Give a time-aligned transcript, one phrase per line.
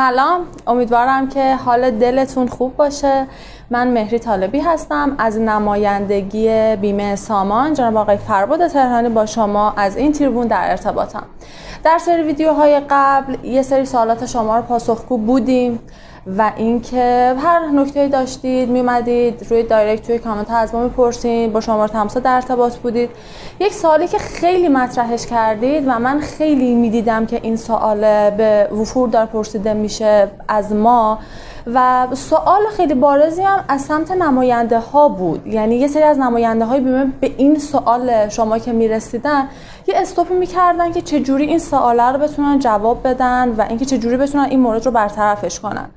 [0.00, 0.40] سلام.
[0.66, 3.26] امیدوارم که حال دلتون خوب باشه.
[3.70, 7.74] من مهری طالبی هستم از نمایندگی بیمه سامان.
[7.74, 11.22] جناب آقای فرباد تهرانی با شما از این تریبون در ارتباطم.
[11.84, 15.80] در سری ویدیوهای قبل یه سری سوالات شما رو پاسخگو بودیم.
[16.26, 21.60] و اینکه هر نکته داشتید میمدید روی دایرکت توی کامنت ها از ما می‌پرسید با
[21.60, 23.10] شما تمسا در ارتباط بودید.
[23.60, 29.08] یک سوالی که خیلی مطرحش کردید و من خیلی می‌دیدم که این سوال به وفور
[29.08, 31.18] دار پرسیده میشه از ما
[31.74, 35.46] و سوال خیلی بارزی هم از سمت نماینده ها بود.
[35.46, 39.48] یعنی یه سری از نماینده های بیمه به این سوال شما که می‌رسیدن
[39.86, 44.44] یه استوپی می‌کردن که چجوری این سواله رو بتونن جواب بدن و اینکه چجوری بتونن
[44.44, 45.88] این مورد رو برطرفش کنن.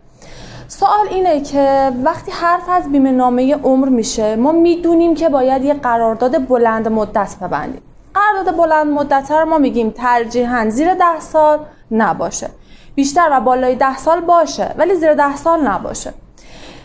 [0.80, 5.73] سوال اینه که وقتی حرف از بیمه نامه عمر میشه ما می‌دونیم که باید یه
[5.73, 7.82] قرارداد بلند مدت ببندیم.
[8.13, 11.59] قرارداد بلند مدت رو ما میگیم ترجیحاً زیر ده سال
[11.91, 12.49] نباشه.
[12.96, 16.13] بیشتر و بالای ده سال باشه ولی زیر ده سال نباشه.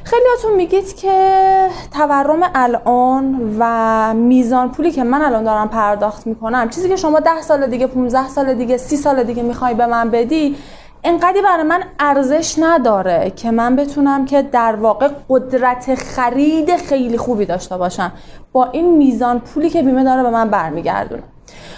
[0.05, 6.89] خیلیاتون میگید که تورم الان و میزان پولی که من الان دارم پرداخت می‌کنم چیزی
[6.89, 10.57] که شما ده سال دیگه 15 سال دیگه سی سال دیگه می‌خوای به من بدی
[11.05, 17.45] انقدی برای من ارزش نداره که من بتونم که در واقع قدرت خرید خیلی خوبی
[17.45, 18.13] داشته باشم.
[18.53, 21.23] با این میزان پولی که بیمه داره به من برمیگردونه.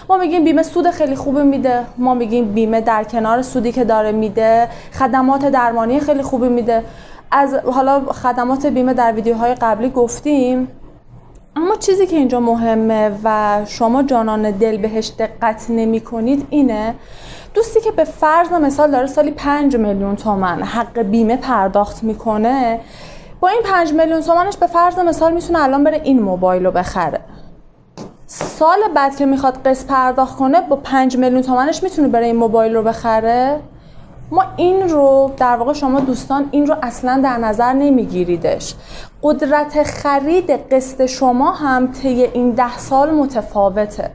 [0.08, 1.84] ما میگیم بیمه سود خیلی خوبی میده.
[1.98, 4.68] ما میگیم بیمه در کنار سودی که داره میده.
[4.92, 6.84] خدمات درمانی خیلی خوبی میده.
[7.30, 10.68] از حالا خدمات بیمه در ویدیوهای قبلی گفتیم.
[11.56, 16.94] اما چیزی که اینجا مهمه و شما جانان دل بهش دقت نمی کنید اینه
[17.54, 22.80] دوستی که به فرض مثال داره سالی 5 میلیون تومن حق بیمه پرداخت می‌کنه
[23.40, 27.20] با این 5 میلیون تومنش به فرض مثال می‌تونه الان بره این موبایل رو بخره.
[28.26, 32.74] سال بعد که می‌خواد قسط پرداخت کنه با 5 میلیون تومنش می‌تونه بره این موبایل
[32.74, 33.60] رو بخره؟
[34.30, 38.74] ما این رو در واقع شما دوستان این رو اصلا در نظر نمیگیریدش.
[39.22, 44.10] قدرت خرید قسط شما هم طی این ده سال متفاوته.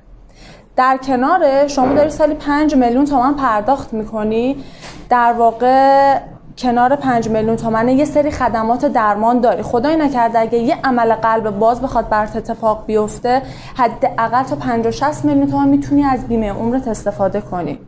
[0.76, 4.64] در کنار شما داری سالی 5 میلیون تومن پرداخت می‌کنی.
[5.10, 6.18] در واقع
[6.58, 9.64] کنار 5 میلیون تومن یه سری خدمات درمان داری.
[9.64, 13.42] خدای نکرده اگه یه عمل قلب باز بخواد برات اتفاق بیفته
[13.76, 17.80] حداقل تا 50 60 میلیون تومن می‌تونی از بیمه عمرت استفاده کنی.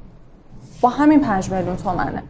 [0.82, 2.24] با همین 5 میلیون تومنه.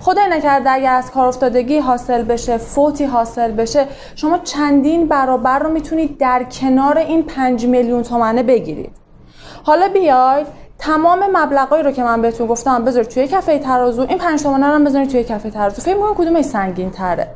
[0.00, 5.70] خدای نکرده اگر از کار افتادگی حاصل بشه فوتی حاصل بشه شما چندین برابر رو
[5.70, 9.05] می‌تونید در کنار این 5 میلیون تومنه بگیرید.
[9.66, 10.46] حالا بیاید
[10.78, 14.06] تمام مبلغایی رو که من بهتون گفتم بذارید توی کفه ترازو.
[14.08, 15.82] این 5 تومنه رو بذارید توی کفه ترازو.
[15.82, 17.28] فکر می‌کنید کدومش سنگین تره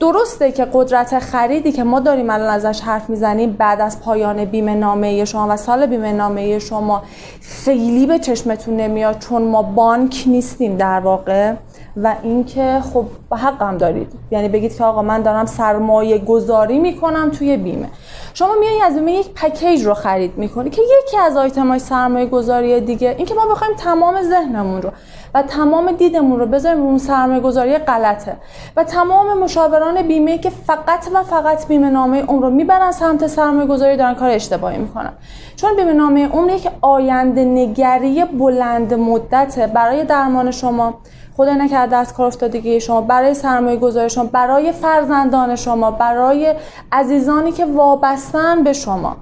[0.00, 4.74] درسته که قدرت خریدی که ما داریم الان ازش حرف می‌زنیم بعد از پایان بیمه
[4.74, 7.02] نامه شما و سال بیمه نامه شما
[7.40, 11.54] خیلی به چشمتون نمیاد چون ما بانک نیستیم در واقع.
[11.96, 14.12] و اینکه خب به حقم دارید.
[14.30, 17.88] یعنی بگید که آقا من دارم سرمایه گذاری می‌کنم توی بیمه.
[18.34, 22.26] شما میای از بیمه یک پکیج رو خرید می‌کنی که یکی از آیتم های سرمایه
[22.26, 24.90] گذاری دیگه اینکه ما بخوایم تمام ذهنمون رو
[25.34, 28.36] و تمام دیدمون رو بذاریم اون سرمایه گذاری غلطه.
[28.76, 33.66] و تمام مشاوران بیمه که فقط و فقط بیمه نامه اون رو می‌برن سمت سرمایه
[33.66, 35.12] گذاری دارن کار اشتباهی می‌کنن.
[35.56, 40.94] چون بیمه نامه اون یک آینده نگری بلند مدته برای درمان شما
[41.36, 46.54] خدا نکرده از کار افتادگی شما برای سرمایه گذاری شما برای فرزندان شما برای
[46.92, 49.16] عزیزانی که وابستن به شما.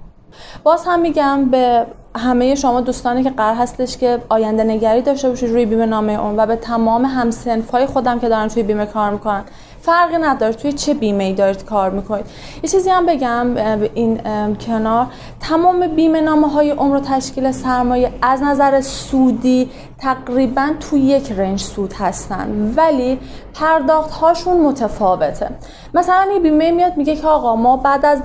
[0.62, 5.50] باز هم میگم به همه شما دوستانی که قرار هستش که آینده نگری داشته باشید
[5.50, 9.10] روی بیمه نامه اون و به تمام همسنف های خودم که دارن توی بیمه کار
[9.10, 9.44] می‌کنن.
[9.82, 12.26] فرقی نداره توی چه بیمه ای دارید کار می‌کنید.
[12.62, 13.46] یه چیزی هم بگم
[13.94, 14.20] این
[14.66, 15.06] کنار.
[15.40, 21.60] تمام بیمه نامه های عمر و تشکیل سرمایه از نظر سودی تقریبا توی یک رنج
[21.60, 23.18] سود هستن ولی
[23.54, 25.50] پرداخت هاشون متفاوته.
[25.94, 28.22] مثلا این بیمه میاد میگه که آقا ما بعد از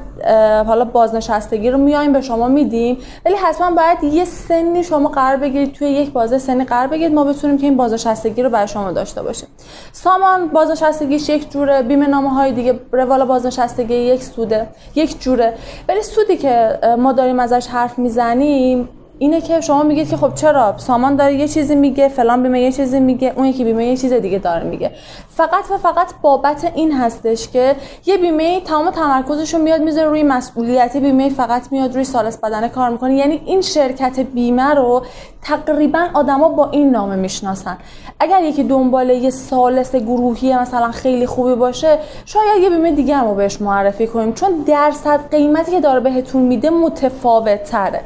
[0.67, 5.73] حالا بازنشستگی رو میایم به شما میدیم ولی حتما باید یه سنی شما قرار بگیرید
[5.73, 9.23] توی یک بازه سنی قرار بگیرید ما بتونیم که این بازنشستگی رو برای شما داشته
[9.23, 9.47] باشیم.
[9.91, 15.53] سامان بازنشستگیش یک جوره بیمه نامه های دیگه روال بازنشستگی یک سوده یک جوره.
[15.87, 18.89] ولی سودی که ما داریم ازش حرف می‌زنیم
[19.19, 22.71] اینه که شما میگید که خب چرا سامان داره یه چیزی میگه فلان بیمه یه
[22.71, 24.91] چیزی میگه اون یکی بیمه یه چیز دیگه داره میگه.
[25.29, 27.75] فقط و فقط بابت این هستش که
[28.05, 32.69] یه بیمه تمام تمرکزش رو میاد می‌ذاره روی مسئولیتی بیمه فقط میاد روی سالس بدنه
[32.69, 33.15] کار می‌کنه.
[33.15, 35.01] یعنی این شرکت بیمه رو
[35.41, 37.77] تقریبا آدما با این نامه می‌شناسن.
[38.19, 43.27] اگر یکی دنبال یه سالس گروهی مثلا خیلی خوبی باشه شاید یه بیمه دیگه هم
[43.27, 44.33] رو بهش معرفی کنیم.
[44.33, 48.01] چون درصد قیمتی که داره بهتون میده متفاوت تره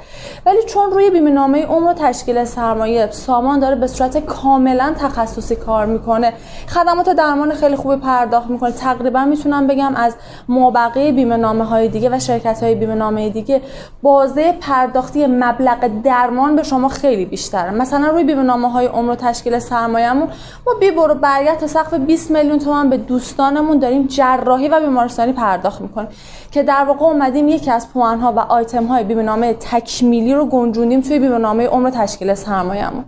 [0.46, 5.56] ولی چون روی بیمه نامه عمر و تشکیل سرمایه سامان داره به صورت کاملا تخصصی
[5.56, 6.34] کار می‌کنه.
[6.68, 8.72] خدمات درمان خیلی خوبی پرداخت می‌کنه.
[8.72, 10.16] تقریبا می‌تونم بگم از
[10.48, 13.62] مابقه بیمه نامه های دیگه و شرکت های بیمه نامه دیگه
[14.02, 17.72] بازه پرداختی مبلغ درمان به شما خیلی بیشتره.
[17.72, 20.28] مثلا روی بیمه نامه های عمر و تشکیل سرمایه‌مون
[20.68, 25.34] ما بی برو برگرد تا سقف 20 میلیون تومان به دوستانمون داریم جراحی و بیمارستانی
[25.34, 26.10] پرداخت می‌کنیم.
[26.52, 30.46] که در واقع اومدیم یکی از پوان ها و آیتم های بیمه نامه تکمیلی رو
[30.90, 33.04] گنجوندیم توی بیمه نامه عمر تشکیل سرمایه‌مون.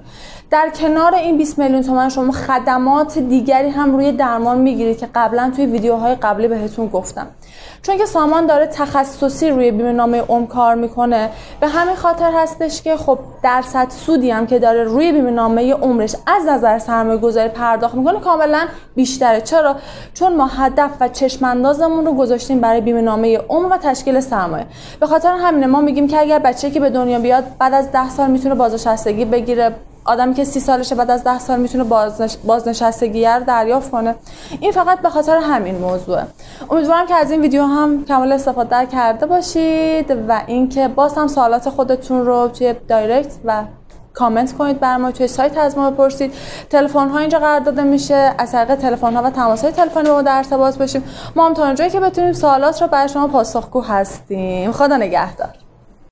[0.51, 5.51] در کنار این 20 میلیون تومان شما خدمات دیگری هم روی درمان می‌گیرید که قبلا
[5.55, 7.27] توی ویدیوهای قبلی بهتون گفتم.
[7.83, 11.29] چون که سامان داره تخصصی روی بیمه نامه عمر کار می‌کنه.
[11.59, 16.15] به همین خاطر هستش که خب درصد سودی هم که داره روی بیمه نامه عمرش
[16.27, 19.41] از نظر سرمایه گذاری پرداخت می‌کنه کاملا بیشتره.
[19.41, 19.75] چرا؟
[20.13, 24.65] چون ما هدف و چشم اندازمون رو گذاشتیم برای بیمه نامه عمر و تشکیل سرمایه.
[24.99, 28.09] به خاطر همینه ما میگیم که اگر بچه که به دنیا بیاد بعد از ده
[28.09, 29.75] سال می‌تونه بازنشستگی بگیره
[30.05, 32.37] آدمی که سی سالشه بعد از ده سال می‌تونه بازنش...
[32.37, 34.15] بازنشستگی دریافت کنه.
[34.59, 36.25] این فقط به خاطر همین موضوعه.
[36.69, 41.69] امیدوارم که از این ویدیو هم کامل استفاده کرده باشید و اینکه باز هم سوالات
[41.69, 43.63] خودتون رو توی دایرکت و
[44.13, 45.11] کامنت کنید بر ما.
[45.11, 46.33] توی سایت از ما بپرسید.
[46.69, 48.35] تلفن ها اینجا قرار داده میشه.
[48.37, 51.03] از طریق تلفن ها و تماس های تلفنی ما در ارتباط باشیم.
[51.35, 54.71] ما هم تا اونجایی که بتونیم سوالات رو برای شما پاسخگو هستیم.
[54.71, 55.60] خدا نگهدار.